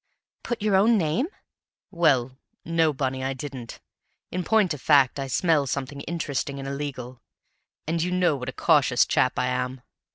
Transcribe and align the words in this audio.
"Put 0.41 0.63
your 0.63 0.75
own 0.75 0.97
name?" 0.97 1.27
"Well 1.91 2.35
no, 2.65 2.91
Bunny, 2.91 3.23
I 3.23 3.33
didn't. 3.33 3.79
In 4.31 4.43
point 4.43 4.73
of 4.73 4.81
fact 4.81 5.19
I 5.19 5.27
smell 5.27 5.67
something 5.67 6.01
interesting 6.01 6.57
and 6.57 6.67
illegal, 6.67 7.21
and 7.85 8.01
you 8.01 8.11
know 8.11 8.35
what 8.35 8.49
a 8.49 8.51
cautious 8.51 9.05
chap 9.05 9.37
I 9.37 9.45
am. 9.45 9.81